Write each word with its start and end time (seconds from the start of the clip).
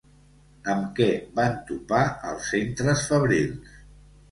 Amb 0.71 0.87
què 0.99 1.09
van 1.41 1.59
topar 1.69 2.01
els 2.33 2.51
centres 2.55 3.07
fabrils? 3.13 3.79